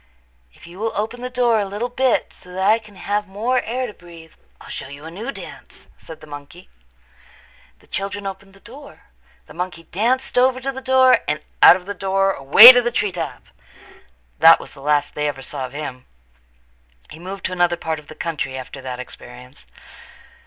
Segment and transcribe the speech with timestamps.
[0.55, 3.61] "If you will open the door a little bit so that I can have more
[3.61, 6.69] air to breathe I'll show you a new dance," said the monkey.
[7.77, 9.03] The children opened the door.
[9.45, 12.89] The monkey danced over to the door and out of the door away to the
[12.91, 13.43] tree top.
[14.39, 16.07] That was the last they ever saw of him.
[17.11, 19.67] He moved to another part of the country after that experience.